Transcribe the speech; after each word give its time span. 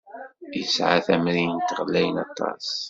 Yesɛa 0.57 0.99
tamrint 1.05 1.75
ɣlayen 1.79 2.15
aṭas. 2.25 2.67